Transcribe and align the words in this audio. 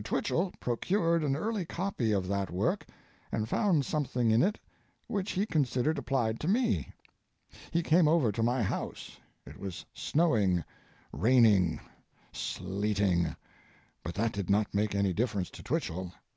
Twichell 0.00 0.52
procured 0.60 1.24
an 1.24 1.34
early 1.34 1.64
copy 1.64 2.12
of 2.12 2.28
that 2.28 2.52
work 2.52 2.86
and 3.32 3.48
found 3.48 3.84
something 3.84 4.30
in 4.30 4.44
it 4.44 4.56
which 5.08 5.32
he 5.32 5.44
considered 5.44 5.98
applied 5.98 6.38
to 6.38 6.46
me. 6.46 6.92
He 7.72 7.82
came 7.82 8.06
over 8.06 8.30
to 8.30 8.40
my 8.44 8.62
house—it 8.62 9.58
was 9.58 9.84
snowing, 9.92 10.62
raining, 11.12 11.80
sleeting, 12.32 13.34
but 14.04 14.14
that 14.14 14.30
did 14.30 14.48
not 14.48 14.72
make 14.72 14.94
any 14.94 15.12
difference 15.12 15.50
to 15.50 15.64
Twichell. 15.64 16.12